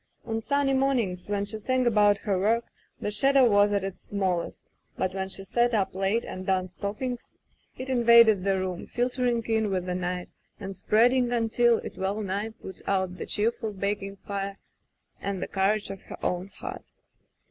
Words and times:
On 0.25 0.41
sunny 0.41 0.73
mornings, 0.73 1.29
when 1.29 1.45
she 1.45 1.59
sang 1.59 1.85
about 1.85 2.17
her 2.25 2.39
work, 2.39 2.65
the 2.99 3.11
shadow 3.11 3.47
was 3.47 3.71
at 3.71 3.83
its 3.83 4.07
smallest, 4.07 4.63
but 4.97 5.13
when 5.13 5.29
she 5.29 5.43
sat 5.43 5.75
up 5.75 5.93
late 5.93 6.23
and 6.25 6.43
darned 6.47 6.71
stockings 6.71 7.37
it 7.77 7.87
invaded 7.87 8.43
the 8.43 8.57
room, 8.57 8.87
[207] 8.87 8.87
Digitized 8.87 8.93
by 8.95 8.97
LjOOQ 8.97 8.97
IC 8.97 8.97
Interventions 8.97 9.45
filtering 9.45 9.55
in 9.55 9.69
with 9.69 9.85
the 9.85 9.93
night, 9.95 10.29
and 10.59 10.75
spreading 10.75 11.31
un 11.31 11.49
til 11.49 11.77
it 11.83 11.97
well 11.99 12.21
nigh 12.23 12.49
put 12.49 12.81
out 12.87 13.17
the 13.19 13.25
cheerful 13.27 13.71
baking 13.73 14.15
fire 14.15 14.57
and 15.21 15.39
the 15.39 15.47
courage 15.47 15.91
of 15.91 16.01
her 16.01 16.17
own 16.25 16.47
heart. 16.47 16.85